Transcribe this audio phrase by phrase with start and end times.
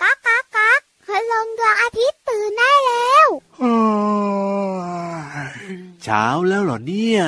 [0.00, 3.28] ก๊ากก๊ากก๊ากคืลงดวงอาทิตย์ตื่นได้แล้ว
[6.02, 7.22] เช้าแล้วเหรอเนี่ย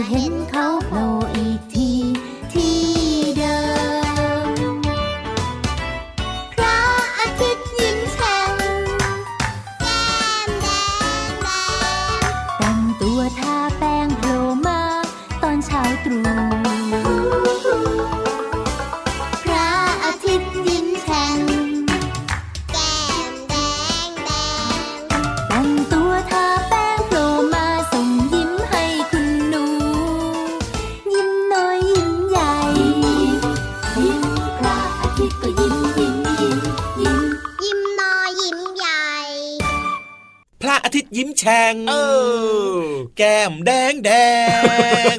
[0.00, 0.49] จะ
[40.62, 41.94] พระอาทิตย์ยิ้มแฉ่งเอ
[42.74, 42.80] อ
[43.16, 44.12] แก้มแดงแด
[45.14, 45.16] ง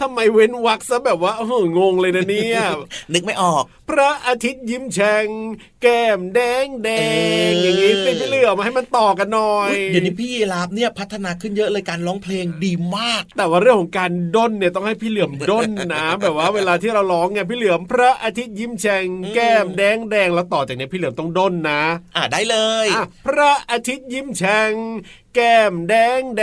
[0.00, 2.60] ทำไมเว้นวักซะแบบว่าเอองงเลยนะเนี่ย
[3.12, 5.26] นึกไม่ออกพระอาทิตย์ยิ้มแฉ่ง
[5.82, 7.06] แก้มแดงแดงเอ
[7.46, 21.82] อออย่างนี้เป็นพี่เหลือมาให้มันต่อกันหน่อยเดี๋ยวนี้พี่ยีราฟเนี่ยพัฒนาขึ้นเยอะเลยการร้องเพลงดีมาก แต่ว่าเรื่องของการด้นเนี่ยต้องให้พี่เหลือมด้นนะแบบว่าเวลาที่เราร้องเนี่ยพี่เหลือมพระอาทิตย์ยิ้มแฉ่งแก้มแดงแดงแล้วต่อจากเนี้ยพี่เหลือมต้องด้นนะ
[22.16, 24.72] อะได้เลยอะพระอาทิตย์ยิ้มแฉ่ง
[25.34, 26.42] แก้มแดงแด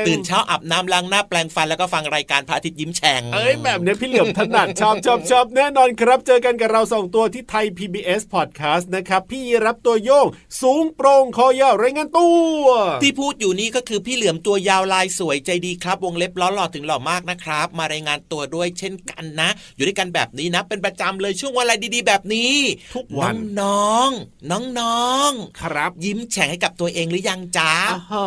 [0.00, 10.26] งตื่นเช้าอาบน้ำล้างหน้าแปลงฟันแล้วก็ฟังรายการพระอาทิตย์ยิ้มแฉ่งเอ้ยแบบเนี้ยพี่เหลือมถนัดชอบชอบชอบแน่นอนครับ เจอกันกับเราสองตัวที่ไทย PBS Podcast นะครับ พี่รับตัวโยง
[10.62, 12.28] สูงโปร่งคอยาวรายงานตั
[12.60, 12.64] ว
[13.02, 22.54] ที่พูดอยู่นี่ก็คือพี่เหลือมตัวยาวลายสวยใจดีครับ วงเล็บล้อหล่อถึงหล่อมากนะครับ มารายงานตัวด้วยเช่นกันนะ อยู่ด้วยกันแบบนี้นะ เป็นประจำเลยช่วงวันอะไรดีๆ แบบนี้
[22.94, 27.72] ทุกวันน้องๆน้องๆครับยิ้มแฉ่งให้กับตัวเองหรือยังจ๊ะ
[28.14, 28.23] อ๋อ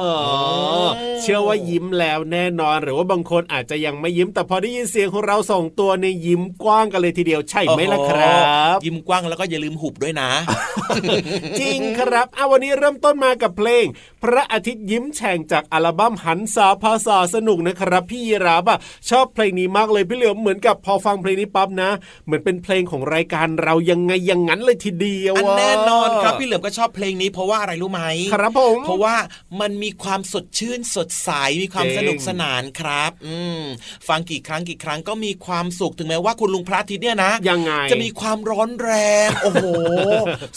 [1.21, 8.37] เชื่อว่ายิ้มแล้วแน่นอน หรือว่าบางคนอาจจะยังไม่ยิ้ม แต่พอได้ยินเสียงของเราสองตัวในยยิ้มกว้างกันเลยทีเดียวใช่ไหมล่ะครั
[8.75, 10.29] บ ยิ้มกว้างแล้วก็อย่าลืมหุบด้วยนะ
[11.59, 13.85] จริงครับอะวันนี้เริ่มต้นมากับเพลง
[14.23, 18.77] พระอาทิตย์ยิ้มแฉ่งจากอัลบั้มหันษาภาษาสนุกนะครับ พี่ยีราบอะ
[19.09, 21.89] ชอบเพลงนี้มากเลยพี่เหลือมเหมือนกับพอฟังเพลงนี้ปั๊บนะ
[22.25, 28.01] เหมือนเป็นเพลงของรายการเรายังไงอย่างนั้นเลยทีเดียวอันอะแน่นอนครับพี่เหลือมก็ชอบเพลงนี้เพราะว่าอะไรรู้ไหม
[28.33, 29.15] ครับผมเพราะว่า
[29.59, 31.31] มันมีความสดชื่นสดใส
[31.61, 33.63] มีความจริงสนุกสนานครับ อืม
[34.07, 38.91] ฟังกี่ครั้งกี่ครั้งก็มีความสุขถึงแม้ว่าคุณลุงพระอาทิตย์เนี่ยนะยังไงจะมีความร้อนแร
[39.27, 39.65] ง โอ้โห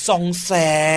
[0.09, 0.53] ส่องแส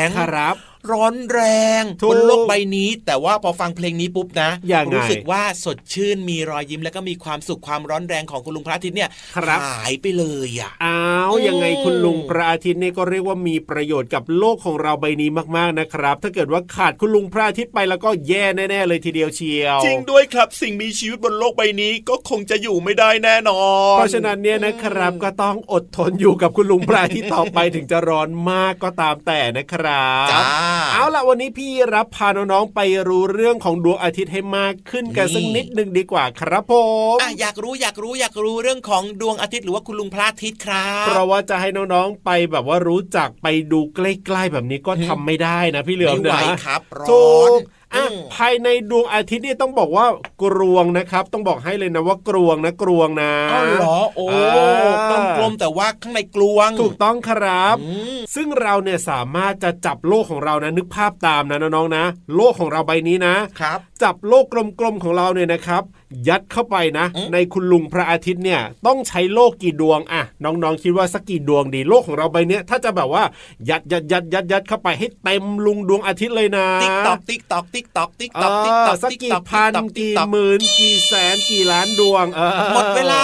[0.06, 0.56] งครับ
[0.92, 1.42] ร้อนแร
[1.82, 11.00] งถูกบนโลกใบนี้ แต่ว่าพอฟังเพลงนี้ปุ๊บนะยังไงรู้สึกว่าสดชื่นมีรอยยิ้มแล้วก็มีความสุขความร้อนแรงของคุณลุงพระอาทิตย์เนี่ยครับหายไปเลยอะอ้า
[11.30, 23.62] วยังไงคุณลุงพระอาทิตย์เนี่ยก็เรียกว่ามีประโยชน์กับโลกของเราใบนี้มากๆนะครับ ถ้าเกิดว่าขาดคุณลุงพระอาทิตย์ไปแล้วก็แย่แน่ๆเลยทีเดียวเชียว จริงด้วยครับสิ่งมีชีวิตบนโลกใบนี้ก็คงจะอยู่ไม่ได้แน่นอ
[23.94, 36.74] น เพราะฉะนั้นเนี่ยนะครับก็ต้องอดทนอยู่กับคุณลุงพระอาทิตย์ต่อไปถึงจะร้อนมากก็ตามแต่นะครับจ้าเอาล่ะวันนี้พี่รับพาน้องๆไปรู้เรื่องของดวงอาทิตย์ให้มากขึ้นกันนี่สักนิดหนึ่งดีกว่าครับผ
[37.16, 47.60] มอะอยากรู้อยากรู้อยากรู้เรื่องของดวงอาทิตย์หรือว่าคุณลุงพระอาทิตย์ครับเพราะว่าจะให้น้องๆไปแบบว่ารู้จักไปดูใกล้ๆแบบนี้ก็ทำไม่ได้นะพี่เหลือมไม่ไหวนะครับร้ถูอนก
[47.96, 50.06] อะอืมภายในดวงอาทิตย์นี่ต้องบอกว่า
[50.44, 62.04] กรวงนะครับ ต้องบอกให้เลยนะว่ากรวงนะกรวงนะอ้าวเหรอโอ้อ่ากลมๆแต่ว่าข้างในกลวง ถูกต้องครับอืมซึ่งเราเนี่ยสามารถจะจับโลกของเรานะนึกภาพตามนะน้องๆนะ
[62.36, 64.46] โลกของเราใบนี้นะครับ จับโลก
[64.80, 65.84] กลมๆของเราเนี่ยนะครับ
[66.28, 73.24] ยัดเข้าไปนะอืมในคุณลุงพระอาทิตย์เนี่ยต้องใช้โลกกี่ดวงอะน้องๆคิดว่าสักกี่ดวงดีโลกของเราใบเนี้ยถ้าจะแบบว่า
[73.70, 83.24] ยัดยัดยัดยัดยัดเข้าไปให้เต็มลุงดวงอาทิตย์เลยนะติ๊กตอกติ๊กตอกติ๊กตอกติ๊กเอตอกติ๊กตออกสักติ๊กกี่ตอกพันติ๊กี่ตอกหมื่นกี่แสนกี่ล้านดวงเออหมดเวลา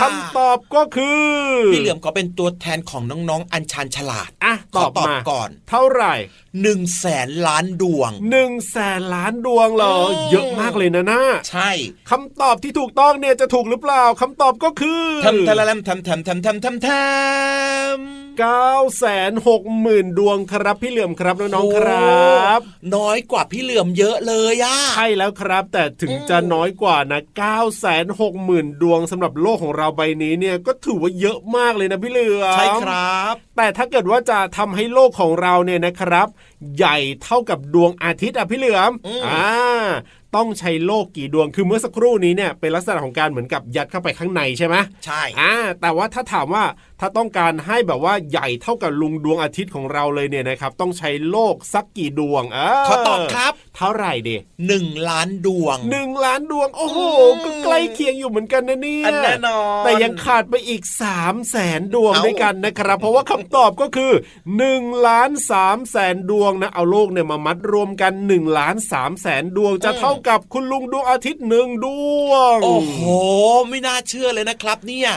[0.00, 1.28] คำตอบก็คือ
[1.72, 6.14] พี่เหลือมก็เป็นตัวแทนของน้องๆ อัญชันฉลาดอะขตออบตอบมาก่อน เท่าไหร่
[6.62, 11.70] หนึ่งแสนล้านดวงหนึ่งแสนล้านดวงเหรออืมเยอะมากเลยนะน่าใช่
[12.10, 36.28] คำตอบที่ถูกต้องเนี่ยจะถูกหรือเปล่าคำตอบก็คือทำทะละลำทำทำทำทำทำทำ เก้าแสนหกหมื่นดวงครับพี่เหลื่อมครับน้องๆครับโอ้น้อยกว่าพี่เหลือมเยอะเลยอะใช่แล้วครับ แต่ถึงอืมจะน้อยกว่านะ9ก้าแสนหกหมื่นดวงสำหรับโลกของเราใบนี้เนี่ยก็ถือว่าเยอะมากเลยนะพี่เหลือมใช่ครับ แต่ถ้าเกิดว่าจะทำให้โลกของเราเนี่ยนะครับ
[36.76, 39.48] ใหญ่เท่ากับดวงอาทิตย์อะพี่เหลือมอืมอ่า
[40.36, 46.64] ต้องใช้โลกกี่ดวง คือเมื่อสักครู่นี้เนี่ยเป็นลักษณะของการเหมือนกับยัดเข้าไปข้างในใช่ไหมใช่อ่าแต่ว่าถ้าถามว่า
[47.00, 54.30] ถ้าต้องการให้แบบว่าใหญ่เท่ากับลุงดวงอาทิตย์ของเราเลยเนี่ยนะครับ ต้องใช้โลกสักกี่ดวงเออขอตอบครับ เท่าไหร่เด
[54.66, 64.12] หนึ่งล้านดวงหนึ่งล้านดวง โอ้โหอืมก็ใกล้เคียงอยู่เหมือนกันนะเนี่ยอันแน่นอนแต่ยังขาดไปอีก3 0 0แสนดวงเอ้าด้วยกันนะครับ เพราะว่าคำตอบก็คือ
[64.58, 65.30] 1ล้าน
[65.60, 71.86] 3แสนดวงนะเอาโลกเนี่ยมามัดรวมกัน1ล้าน3แสนดวงจะเท่ากับคุณลุงดวงอาทิตย์หนึ่งด
[72.28, 72.96] วง โอ้โห
[73.68, 75.10] ไม่น่าเชื่อเลยนะครับ เนี่ย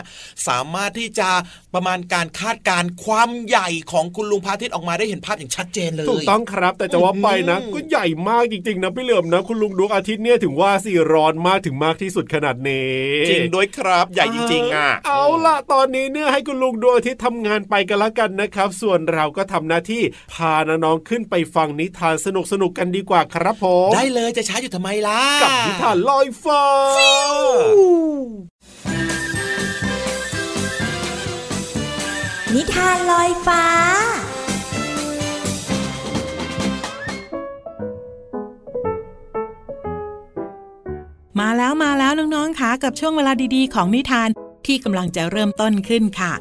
[0.47, 1.29] สามารถที่จะ
[1.75, 12.95] ประมาณการคาดการณ์ความใหญ่ของคุณลุงพระอาทิตย์ออกมาได้เห็นภาพอย่างชัดเจนเลยถูกต้องครับ แต่จะว่าไปนะอืมก็ใหญ่มากจริงๆนะพี่เหลือมนะ คุณลุงดวงอาทิตย์เนี่ยถึงว่าสิร้อนมากถึงมากที่สุดขนาดนี้
[13.29, 20.03] จริงด้วยครับใหญ่จริงๆอะเอาล่ะตอนนี้เนี่ยให้คุณลุงดวงอาทิตย์ทำงานไปกันละกันนะครับ ส่วนเราก็ทำหน้าที่
[20.33, 22.27] พาน้องๆขึ้นไปฟังนิทานส
[22.61, 26.63] นุกๆกันดีกว่าครับผมได้เลยจะช้าอยู่ทำไมล่ะกับนิทานลอยฟ้า
[32.55, 33.63] นิทานลอยฟ้า
[41.39, 44.29] มาแล้วมาแล้วน้องๆค่ะกับช่วงเวลาดีๆ ของนิทาน
[44.65, 46.33] ที่กำลังจะเริ่มต้นขึ้นค่ะ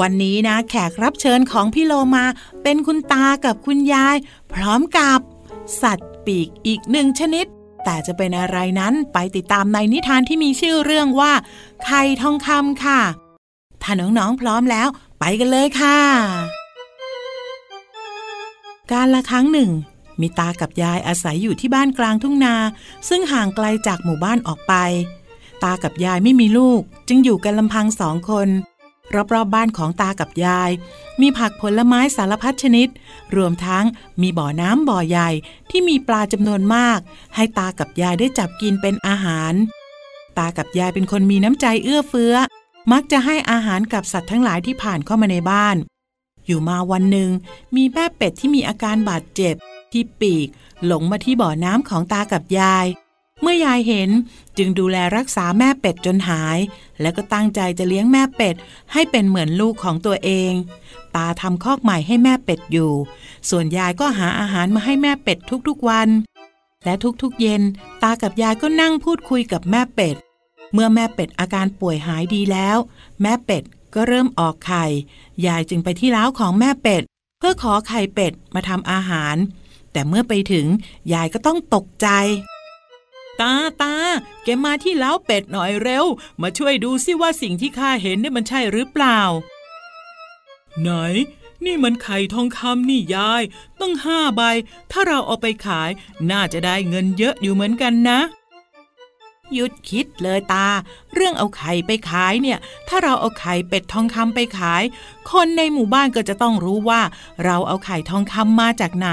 [0.00, 2.24] วันนี้นะ แขกรับเชิญของพี่โลมา
[2.62, 4.16] เป็นคุณตากับคุณยาย
[4.54, 5.18] พร้อมกับ
[5.82, 7.46] สัตว์ปีกอีกหนึ่งชนิด
[7.84, 11.32] แต่จะเป็นอะไรนั้นไปติดตามในนิทานที่มีชื่อเรื่องว่า
[11.84, 13.00] ไข่ทองคำค่ะ
[13.82, 14.88] ถ้าน้องๆพร้อมแล้ว
[15.40, 16.00] กันเลยค่ะ
[18.92, 19.70] การละครั้งหนึ่ง
[20.20, 22.54] มีตากับยายอาศัยอยู่ที่บ้านกลางทุ่งนา
[23.08, 24.74] ซึ่งห่างไกลจากหมู่บ้านออกไป
[25.64, 28.48] ตากับยายไม่มีลูก จึงอยู่กันลำพังสองคน
[29.14, 30.70] รอบๆบบ้านของตากับยาย
[31.20, 32.88] มีผักผลไม้สารพัดชนิด
[33.36, 33.84] รวมทั้ง
[34.20, 35.30] มีบ่อน้ำบ่อใหญ่
[35.70, 36.98] ที่มีปลาจำนวนมาก
[37.34, 39.52] ให้ตากับยายได้จับกินเป็นอาหาร
[40.38, 42.34] ตากับยายเป็นคนมีน้ำใจเอื้อเฟื้อ
[42.92, 45.76] มักจะให้อาหารกับสัตว์ทั้งหลายที่ผ่านเข้ามาในบ้าน
[46.46, 47.30] อยู่มาวันหนึ่ง
[47.76, 49.54] มีแม่เป็ดที่มีอาการบาดเจ็บ
[49.92, 50.48] ที่ปีก
[50.86, 52.86] หลงมาที่บ่อน้ำของตากับยาย
[53.42, 54.10] เมื่อยายเห็น
[54.58, 56.58] จึงดูแลรักษาแม่เป็ดจนหาย
[57.00, 58.54] แล้วก็ตั้งใจจะเลี้ยงแม่เป็ด
[58.92, 60.52] ให้เป็นเหมือนลูกของตัวเอง
[61.16, 62.92] ตาทำคอกใหม่ให้แม่เป็ดอยู่
[63.50, 65.38] ส่วนยายก็หาอาหารมาให้แม่เป็ด
[65.68, 66.08] ทุกๆวัน
[66.84, 67.62] และทุกๆเย็น
[68.02, 70.16] ตากับยายก็นั่งพูดคุยกับแม่เป็ด
[70.72, 72.76] เมื่อแม่เป็ดอาการป่วยหายดีแล้ว
[73.22, 73.62] แม่เป็ด
[73.94, 74.84] ก็เริ่มออกไข่
[75.46, 77.02] ยายจึงไปที่เล้าของแม่เป็ด
[77.38, 79.36] เพื่อขอไข่เป็ดมาทำอาหาร
[79.92, 80.66] แต่เมื่อไปถึง
[81.12, 82.08] ยายก็ต้องตกใจ
[83.40, 83.94] ตาตา
[84.44, 86.04] แกมาที่เล้าเป็ดหน่อยเร็ว
[86.42, 89.20] มาช่วยดูสิว่าสิ่งที่ข้าเห็นเนี่ยมันใช่หรือเปล่า
[90.80, 90.90] ไหน
[91.64, 93.42] นี่มันไข่ทองคำนี่ยาย
[93.80, 94.42] ต้องห้าใบ
[94.90, 95.90] ถ้าเราเอาไปขาย
[96.30, 98.20] น่าจะได้เงินเยอะอยู่เหมือนกันนะ
[99.54, 100.68] หยุดคิดเลยตา
[101.14, 104.82] เรื่องเอาไข่ไปขายเนี่ย ถ้าเราเอาไข่เป็ดทองคำไปขาย
[105.30, 107.02] คนในหมู่บ้านก็จะต้องรู้ว่า
[107.44, 109.08] เราเอาไข่ทองคำมาจากไหน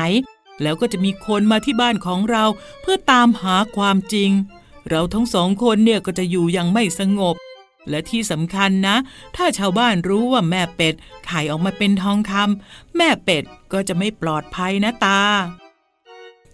[0.62, 2.44] แล้วก็จะมีคนมาที่บ้านของเรา
[2.82, 4.32] เพื่อตามหาความจริง
[4.90, 7.36] เราทั้งสองคนเนี่ยก็จะอยู่อย่างไม่สงบ
[7.90, 8.96] และที่สำคัญนะ
[9.36, 10.94] ถ้าชาวบ้านรู้ว่าแม่เป็ด
[11.26, 15.22] ไข่ออกมาเป็นทองคำแม่เป็ดก็จะไม่ปลอดภัยนะตา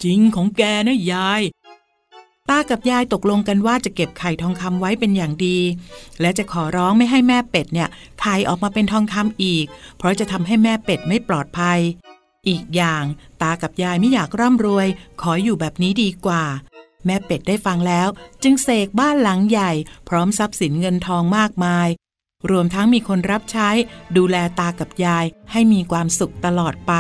[0.04, 1.42] จริงของแกนะยาย
[2.50, 5.58] ตากับยายตกลงกันว่าจะเก็บไข่ทองคำไว้เป็นอย่างดี
[6.22, 7.90] และจะขอร้องไม่ให้แม่เป็ดเนี่ย
[8.22, 9.66] ไข่ออกมาเป็นทองคำอีก
[9.98, 11.80] เพราะจะทำให้แม่เป็ดไม่ปลอดภัย
[12.48, 13.04] อีกอย่าง
[13.42, 14.88] ตากับยายไม่อยากร่ำรวย
[15.22, 16.44] ขออยู่แบบนี้ดีกว่า
[17.06, 18.08] แม่เป็ดได้ฟังแล้ว
[18.44, 19.72] จึงเสกบ้านหลังใหญ่
[20.10, 21.88] พร้อมทรัพย์สินเงินทองมากมาย
[22.52, 23.70] รวมทั้งมีคนรับใช้
[24.18, 26.94] ดูแลตากับยายให้มีความสุขตลอดไป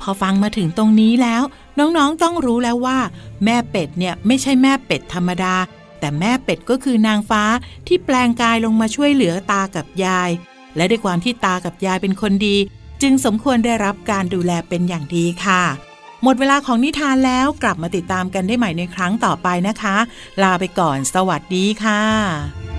[0.00, 1.42] พอฟังมาถึงตรงนี้แล้ว
[1.78, 2.98] น้องๆต้องรู้แล้วว่า
[3.44, 5.54] แม่เป็ดเนี่ยไม่ใช่แม่เป็ดธรรมดา
[6.00, 7.42] แต่แม่เป็ดก็คือนางฟ้า
[7.86, 10.30] ที่แปลงกายลงมาช่วยเหลือตากับยาย
[10.76, 12.56] และด้วยความที่ตากับยายเป็นคนดี
[13.02, 15.62] จึงสมควรได้รับการดูแลเป็นอย่างดีค่ะ
[16.22, 19.96] หมดเวลาของนิทานแล้วกลับมาติดตามกันได้ใหม่ในครั้งต่อไปนะคะ
[20.42, 22.71] ลาไปก่อนสวัสดีค่ะ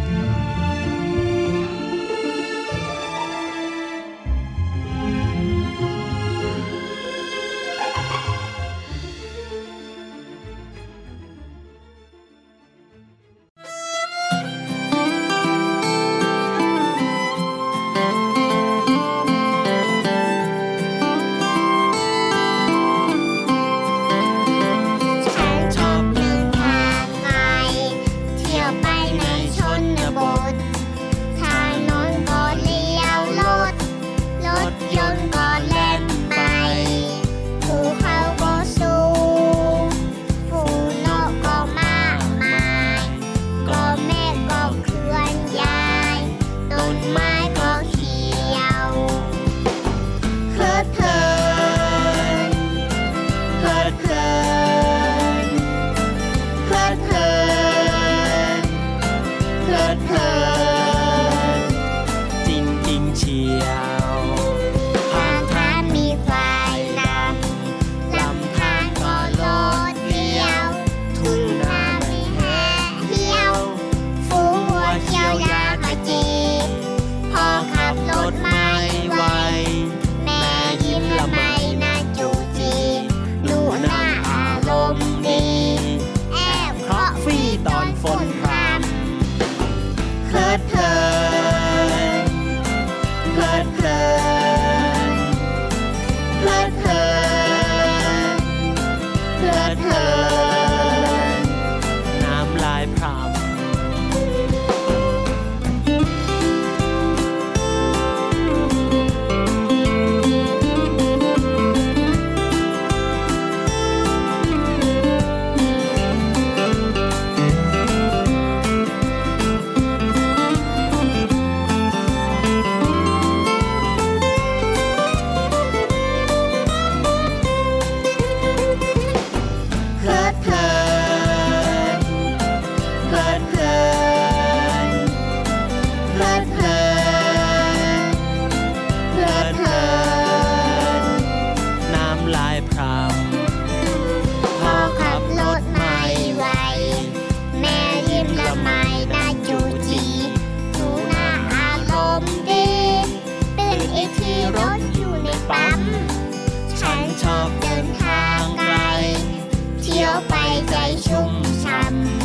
[160.75, 161.31] ใจชุ่ม
[161.63, 161.79] ช่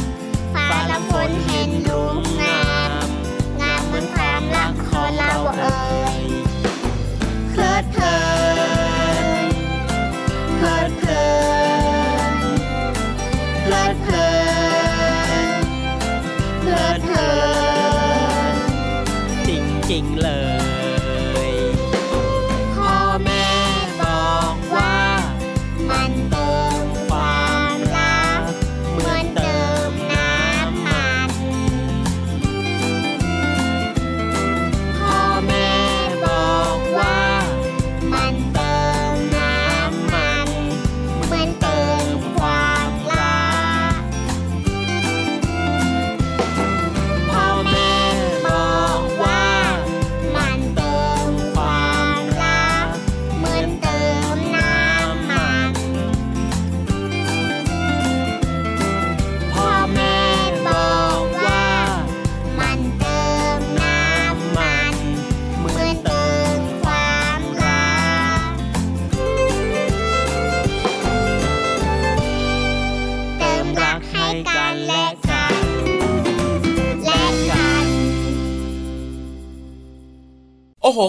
[0.07, 1.48] ำฟ้าละฝน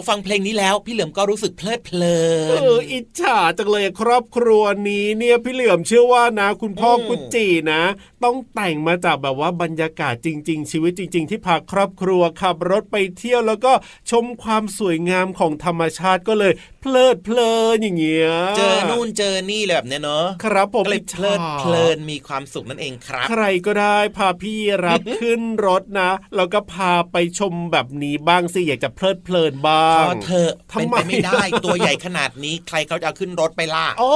[0.09, 2.17] ฟังเพลงนี้แล้ว พี่เหลือมก็รู้สึกเพลิดเพลิ
[2.49, 7.81] เอนออิจฉาจังเลยครอบครัวนี้เนี่ยพี่เหลือมเชื่อว่านะ คุณพ่ออืมกุจจีนะ
[8.23, 13.73] ต้องแต่งมาจากแบบว่าบรรยากาศจริง ๆ ชีวิตจริง ๆ ที่พาครอบครัวขับรถไปเที่ยวแล้วก็
[14.11, 34.11] ชมความสวยงามของธรรมชาติก็เลย เพลิดเพลินอย่างเงี้ยเจอนู่นเจอนี่เลยแบบเนี้ยเนอะครับผมก็เลยอิจเพฉาลิดเพลินมีความสุขนั่นเองครับ ใครก็ได้พาพี่รับขึ้นรถนะแล้วก็พาไปชมแบบนี้บ้างสิอยากจะเพลิดเพลินบ้าพองเธอะทำไมเป็นไปไม่ได้ตัวใหญ่ขนาดนี้ใครเขาจะเอาขึ้นรถไปล่ะโอ้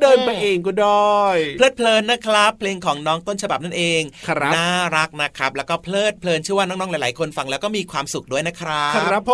[0.00, 1.20] เดินไปเองก็ได้
[1.56, 9.32] เพลิดเพลินนะครับ เพลงของน้องต้นฉบับนั่นเองครับน่ารักนะครับ แล้วก็เพลิดเพลินเชื่อว่าน้องๆหลาย ๆ คนฟังแล้วก็มีความสุขด้วยนะครับครับผ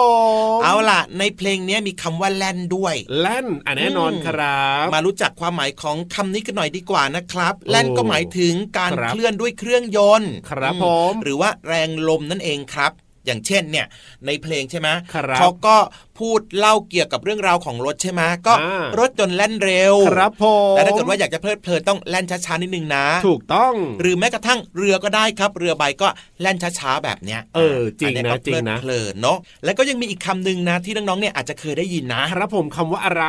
[0.58, 12.92] มเอาล่ะ ในเพลงเนี้ยมีคำว่าแล่นด้วยแล่นอะแน่นอนครับ มารู้จักความหมายของคำนี้กันหน่อยดีกว่านะครับแล่นก็หมายถึงการครับเคลื่อนด้วยเครื่องยนต์ครับอืผมหรือว่าแรงลมนั่นเองครับ
[13.26, 13.86] อย่างเช่นเนี่ย
[14.26, 15.76] ในเพลงใช่ไหมครับเขาก็
[16.20, 26.08] พูดเล่าเกี่ยวกับเรื่องราวของรถใช่ไหมก็อ่ารถยนต์แล่นเร็วครับผมแต่ถ้าเกิดว่าอยากจะเพลิดเพลินต้องแล่นช้าๆนิดนึงนะ ถูกต้อง หรือแม้กระทั่งเรือก็ได้ครับ เรือใบก็
[26.40, 33.24] แล่นช้าๆแบบเนี้ยเออจริงนนะเยก็จริงนะเพลิดเพลินเนาะแล้วก็ยังมีอีกคำหนึ่งนะที่น้องๆเนี่ยอาจจะเคยได้ยินนะครับผมคำว่าอะไร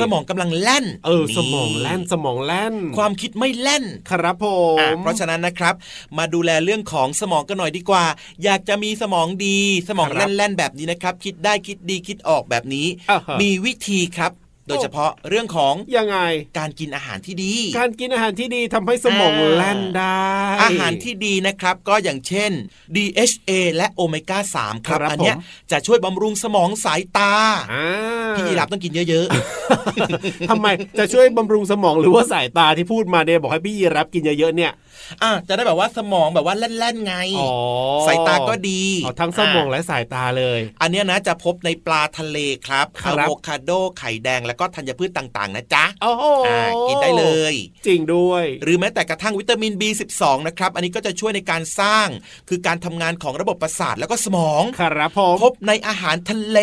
[0.00, 5.74] สมองกำลังแล่น เออ สมองแล่นสมองแล่น ความคิดไม่แล่นครับผมอะเพราะฉะนั้นนะครับ
[6.18, 8.04] มาดูแลเรื่องของสมองกันหน่อยดีกว่า
[8.44, 9.58] อยากจะมีสมองดี
[9.88, 14.32] สมองแล่นๆแบบนี้นะครับ คิดได้คิดดีคิดออกแบบนี้อ่าฮะมีวิธีครับ
[14.68, 16.18] โดยเฉพาะเรื่องของยังไง
[16.58, 20.22] การกินอาหารที่ดี การกินอาหารที่ดีทำให้สมองอ่าแล่นได้
[20.62, 22.50] อาหารที่ดีนะครับก็อย่างเช่น
[22.96, 25.40] DHA และโอเมก้า3ครับครับอันเนี้ยผม
[25.72, 27.32] จะช่วยบำรุงสมองสายตา
[27.72, 27.86] อ่า
[28.36, 29.26] พี่ยีรับต้องกินเยอะ
[30.50, 30.66] ทำไม
[30.98, 37.54] จะช่วยบำรุงสมองหรือว่าสายตาที่พูดมาเนี่ยบอกให้พี่ยีรับกินเยอะๆเนี่ยๆอะจะได้แบบว่าสมองแบบว่าแล่นๆไงอ๋อ
[38.06, 47.54] สายตาก็ดีอ๋อทั้งสมองและสายตาเลย อันเนี้ยนะจะพบในปลาทะเลครับครัอะบโวคาโดไข่แดงแล้วก็ธัญพืชต่างๆ นะจ๊ะโอ้โหอ่ากินได้เลย
[47.86, 52.08] จริงด้วย หรือแม้แต่กระทั่งวิตามิน B12 นะครับ อันนี้ก็จะช่วยในการสร้าง
[52.48, 56.58] คือการทำงานของระบบประสาทแล้วก็สมอง ครับผมพบในอาหารทะเล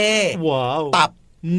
[0.47, 1.11] ว้าวตับ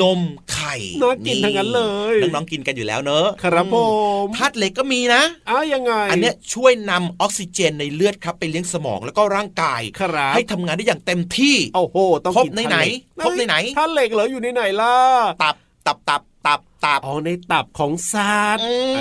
[0.03, 0.20] นม
[0.53, 1.83] ไข่น่ากินทั้งนั้นเล
[2.14, 3.77] ยน้องๆกินกันอยู่แล้วเนอะครับผ
[4.25, 12.79] มธาตุเหล็กก็มีนะอ้าวยังไง อันเนี้ยช่วยนำออกซิเจนในเลือดครับไปเลี้ยงสมองแล้วก็ร่างกายครับให้ทำงานได้อย่างเต็มที่โอ้โหต้องพบกินในไหน
[13.18, 14.94] ท่าพบในไหนท่านเหล็กเหรออยู่ในไหนล่ะ
[15.42, 15.55] ตับ
[15.87, 19.01] ตับตับตับตับอ๋อในตับของสัตว์อืมเอ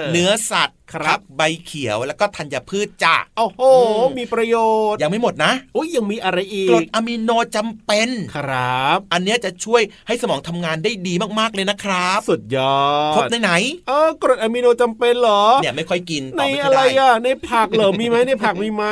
[0.00, 4.56] อเนื้อสัตว์ ครับ ใบเขียวแล้วก็ธัญพืชจ้ะโอ้โหอืมมีประโย
[4.92, 12.80] ชน์ ยังไม่หมดนะอุ้ยยังมีอะไรอีกรดกอะมิโนจำเป็นครับ อันเนี้ยจะช่วยให้สมองทำงานได้ดีมากๆเลยนะครับ สุดยอ
[13.12, 13.52] ดพบในไหน
[13.88, 18.84] เออกรดอะมิโนจำเป็นเหรอเนี่ยไม่ค่อยกินในตอบไม่ค่อะอยไรได้อะในผักเหรอมีไหมในผักมีไหม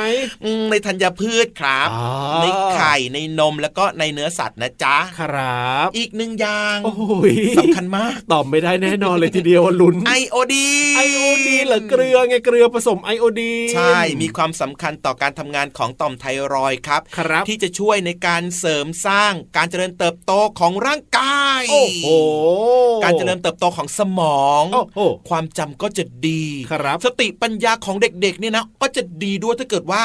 [0.43, 2.07] อืมในธัญพืชครับอ๋อ
[2.41, 6.93] ในไข่ในนมแล้วก็ในเนื้อสัตว์นะจ๊ะครับ อีกหนึ่งอย่างโอ้
[7.31, 22.07] ยสำคัญมากตอบไม่ได้แน่นอนเลยทีเดียวลุ้นไอโอดีไอโอดีนเหรอเกลือไงเกลือผสมไอโอดีนใช่มีความสำคัญต่อการทำงานของต่อมไทรอยด์ครับครับ ที่จะช่วยในการเสริมสร้างการเจริญเติบโตของร่างกายโอ้โห
[23.03, 30.03] การเจริญเติบโตของสมองโอ้โหความจำก็จะดีครับ สติปัญญาของเด็กๆเนี่ยนะก็จะดีด้วยถ้าเกิดว่า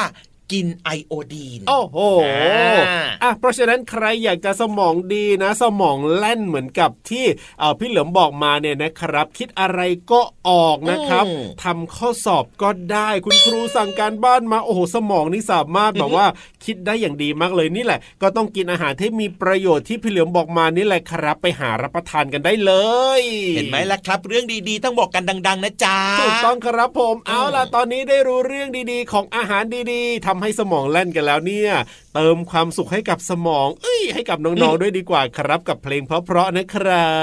[0.52, 7.24] กินไอโอดีน โอ้โหอ่าอะเพราะฉะนั้นใครอยากจะสมองดีนะ สมองแล่นเหมือนกับที่
[7.59, 9.80] เอ่อพี่เหลิมบอกมาเนี่ยนะครับ คิดอะไร
[10.12, 16.26] ก็ออกนะครับอืมทำข้อสอบก็ได้คุณครูสั่งการบ้านมาโอ้โหสมองนี่สามารถแบบว่า
[16.64, 22.72] คิดได้อย่างดีมากเลยนี่แหละ ก็ต้องกินอาหารที่มีประโยชน์ที่พี่เหลิมบอกมานี่แหละครับ ไปหารับประทานกันได้เล
[23.20, 23.22] ย
[23.57, 31.70] เห็นไหมล่ะครับ เรื่องดีๆต้องบอกกันดัง ๆ นะจ๊ะถูกต้องครับผมเอาล่ะตอนนี้ได้รู้เรื่องดีๆ ของอาหารดีๆทำให้สมองแล่นกันแล้วเนี่ย
[32.14, 37.14] เติมความสุขให้กับสมอง เอ้ยให้กับน้องๆด้วยดีกว่าครับกับเพลงเพราะๆนะครั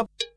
[0.00, 0.35] บ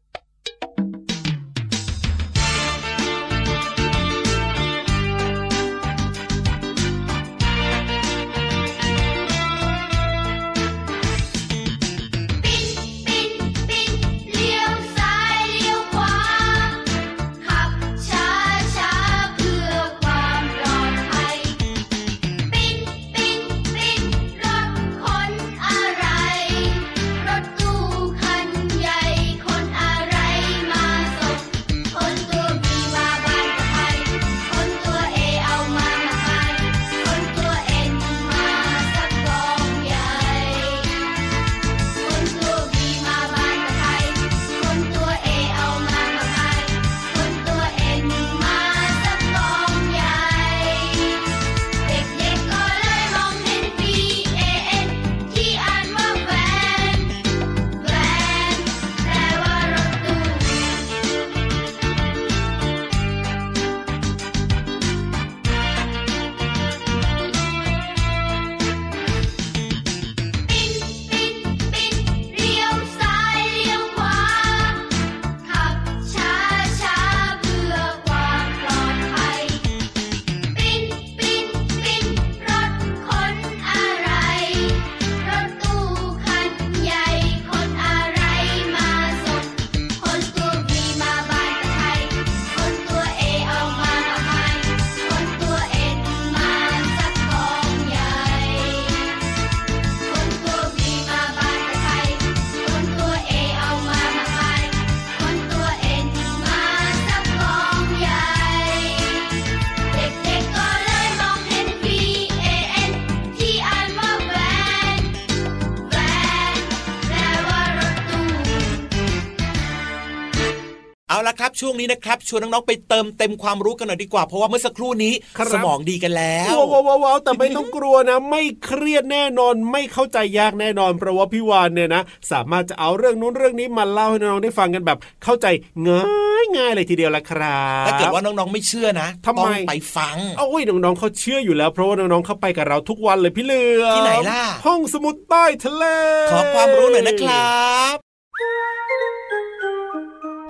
[121.79, 135.47] นี้นะครับชวนน้องๆไปเติมเต็มความรู้กันหน่อยดีกว่า เพราะว่าเมื่อสักครู่นี้ครับสมองดีกันแล้วว้าวว้าวว้าวแต่ไม่ต้องกลัวนะ ไม่เครียดแน่นอนไม่เข้าใจยากแน่นอน เพราะว่าพี่วานเนี่ยนะ สามารถจะเอาเรื่องนู้นเรื่องนี้มาเล่าให้น้องๆได้ฟังกันแบบ เข้าใจ
[135.87, 136.03] ง่า
[136.43, 145.83] ยง่ายๆเลยทีเดียวละครับถ้าเกิดว่าน้องๆไม่เชื่อนะทำไมต้องไปฟังโอ้ยน้องๆเขาเชื่ออยู่แล้วเพราะว่าน้องๆเข้าไปกับเราทุกวันเลยพี่เหลือมที่ไหนล่ะห้องสมุดใต้ทะเล
[146.31, 147.59] ขอความรู้หน่อยนะครั
[147.95, 147.97] บ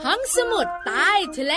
[0.05, 1.55] ห้องสมุดใต้ทะเล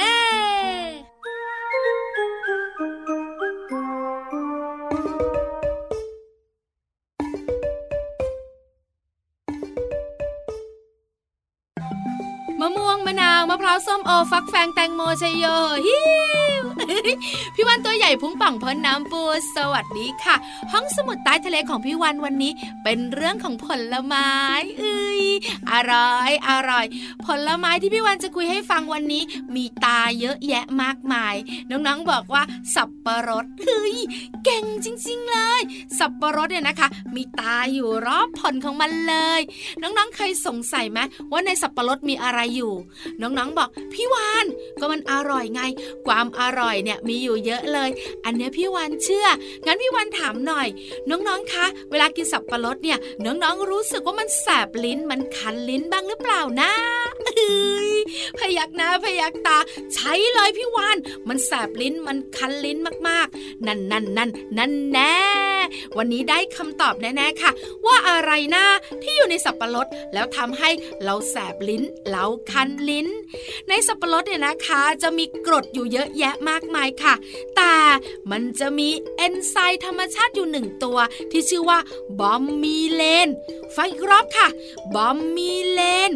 [12.63, 15.45] มะม่วงมะนาวมะพร้าวส้มโอฟักแฟงแตงโมชยโย
[15.87, 15.99] ฮิ
[16.63, 16.65] ว
[17.55, 19.23] พี่วันตัวใหญ่พุงป่องพ้นน้ำปู
[19.57, 20.37] สวัสดีค่ะ
[20.73, 22.53] ห้องสมุดใต้ทะเลของพี่วันวันนี้
[22.85, 24.31] เป็นเรื่องของผลไม้
[24.81, 25.23] เอ้ย
[25.73, 26.87] อร่อย อร่อย
[27.27, 29.23] ผลไม้ที่พี่วันจะคุยให้ฟังวันนี้
[29.55, 31.35] มีตาเยอะแยะมากมาย
[31.71, 32.43] น้องๆบอกว่า
[32.75, 33.97] สับปะรดเฮ้ย
[34.45, 35.61] เก่งจริง ๆ เลย
[35.99, 39.41] สับปะรดเนี่ยนะคะ มีตาอยู่รอบผลของมันเลย
[39.83, 40.99] น้องๆเคยสงสัยไหม
[41.33, 42.73] ว่าในสับปะรดมีอะไรอยู่
[43.21, 44.47] น้องๆบอกพี่วาน
[44.81, 45.63] ก็มันอร่อยไง
[46.07, 47.91] ความอร่อยเนี่ยมีอยู่เยอะเลย
[48.25, 49.27] อันนี้พี่วานเชื่อ
[49.67, 50.69] งั้นพี่วานถามหน่อย
[51.11, 56.73] น้องๆคะ เวลากินสับปะรดเนี่ยน้องๆรู้สึกว่ามันแสบลิ้นมันคันลิ้นบ้างหรือเปล่านะ
[57.25, 57.93] เอ้ย
[58.39, 59.59] พยักหน้าพยักตา
[59.95, 60.97] ใช้เลยพี่วาน
[61.29, 65.52] มันแสบลิ้นมันคันลิ้นมากๆ นั่นนั่นนั่นนั่นแน่
[65.99, 67.51] วันนี้ได้คำตอบแน่ๆค่ะ
[67.87, 68.65] ว่าอะไรนะ
[69.03, 70.71] ที่อยู่ในสับปะรดแล้วทำให้
[71.05, 73.09] เราแสบลิ้น เราคันลิ้น
[73.69, 77.15] ในสับปะรดเนี่ยนะคะ จะมีกรดอยู่เยอะแยะมากมายค่ะ
[77.57, 77.75] แต่
[78.31, 80.99] มันจะมีเอนไซม์ธรรมชาติอยู่หนึ่งตัว
[81.31, 81.79] ที่ชื่อว่า
[82.21, 83.29] บอมมีเลน
[83.77, 84.49] ฟังอีกรอบค่ะ
[84.95, 86.11] บอมมีเลน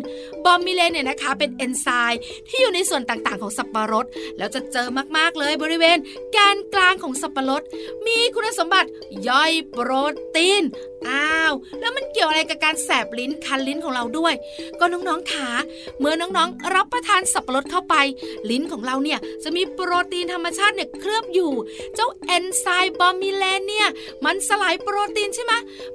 [0.45, 4.07] บอมมีเลนเนี่ยนะคะ เป็นเอนไซม์ที่อยู่ในส่วนต่างๆ ของสับปะรด
[4.39, 5.99] แล้วจะเจอมากๆเลยบริเวณ
[6.33, 7.63] แกนกลางของสับปะรด
[8.07, 8.89] มีคุณสมบัติ
[9.27, 9.91] ย่อยโปร
[10.35, 10.63] ตีน
[11.09, 14.35] อ้าว แล้วมันเกี่ยวอะไรกับการแสบลิ้นคันลิ้นของเราด้วย
[14.81, 15.49] ก็น้องๆขา
[15.99, 17.95] เมื่อน้องๆ รับประทานสับปะรดเข้าไป
[18.51, 21.53] ลิ้นของเราเนี่ยจะมีโปรตีนธรรมชาติเนี่ยเคลือบอยู่
[21.95, 23.89] เจ้าเอนไซม์บอมมิเลนเนี่ย
[24.25, 25.53] มันสลายโปรตีนใช่ไหม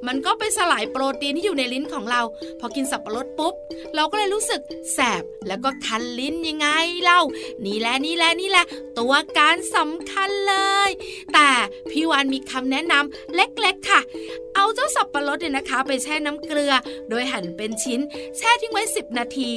[0.08, 2.22] มันก็ไปสลายโปรตีนที่อยู่ในลิ้นของเรา
[2.60, 3.54] พอกินสับปะรดปุ๊บ
[3.96, 4.62] เราก็เลยรู้สึก
[4.94, 6.68] แสบแล้วก็คันลิ้นยังไง
[7.04, 7.22] เล่า
[7.66, 8.66] นี่แหละนี่แหละนี่แหละ
[9.00, 10.56] ตัวการสำคัญเล
[10.88, 10.90] ย
[11.34, 11.50] แต่
[11.92, 14.02] พี่วานมีคำแนะนำเล็กๆค่ะ
[14.56, 16.74] เอาเจ้าสับปะรดเนี่ยนะคะ ไปแช่น้ำเกลือ
[17.10, 18.00] โดยหั่นเป็นชิ้น
[18.38, 19.52] แช่ทิ้งไว้ 10 นาที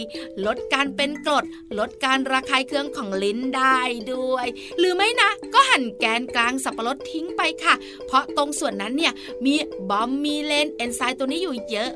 [0.47, 1.45] ลดการเป็นกรด
[1.79, 3.79] ลดการระคายเคืองของลิ้นได้
[4.13, 4.47] ด้วย
[4.79, 7.75] หรือไม่นะ ก็หั่นแกนกลางสับปะรดทิ้งไปค่ะ
[8.07, 9.13] เพราะตรงส่วนนั้นเนี่ย
[9.45, 9.55] มี
[9.91, 11.91] บอมมีเลนเอนไซม์ตัวนี้อยู่เยอะ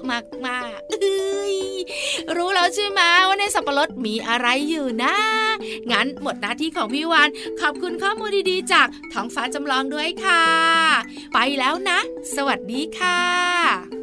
[0.46, 1.56] มากๆเอ้ย
[2.36, 5.14] รู้แล้วใช่ไหมว่าในสับปะรดมีอะไรอยู่นะ
[5.92, 7.28] งั้นหมดหน้าที่ของพี่วาน
[7.60, 10.44] ขอบคุณข้อมูลดีๆ จากท้องฟ้าจำลองด้วยค่ะ
[11.34, 12.00] ไปแล้วแล้วนะ
[12.36, 13.97] สวัสดีค่ะ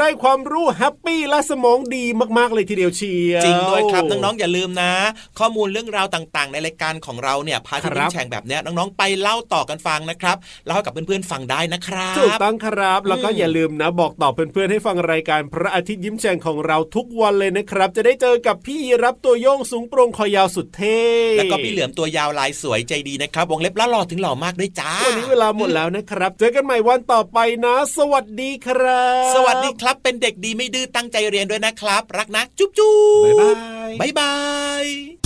[0.00, 2.04] ได้ความรู้แฮปปี้และสมองดี
[2.38, 4.92] มากๆเลยทีเดียวเชียวจริงด้วยครับน้องๆอย่าลืมนะ
[5.38, 21.00] ข้อมูลเรื่องราวต่างๆ ในรายการของเราเนี่ยพาที่ยิ้มแฉ่งแบบเนี้ยน้องๆไปเล่าต่อกันฟังนะครับเล่าให้กับเพื่อนๆฟังได้นะครับถูกต้องครับแล้วก็อย่าลืมนะ บอกต่อเพื่อนๆให้ฟังรายการพระอาทิตย์ยิ้มแฉ่งของเราทุกวันเลยนะครับ จะได้เจอกับพี่รับตัวโยงสูงโปร่งคอยาวสุดเท่
[21.38, 33.50] แล้วก็พี่เหลือมตัวยาวลายสวยใจดีนะครับวงเล็บล้อหล่อถึงหล่อมากด้วยจ้าวันนี้เวลาหมดแล้วนะครับ เจอกันใหม่วันต่อไปนะ สวัสดีครับ สวัสดีครับ เป็นเด็กดีไม่ดื้อตั้งใจเรียนด้วยนะครับ รักนะ จุ๊บจุ๊บบ๊ายบา
[33.88, 34.34] ยบ๊ายบา
[34.82, 35.21] ย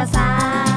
[0.00, 0.69] ลงร่วมประสา